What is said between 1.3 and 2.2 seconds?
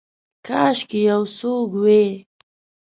څوک وی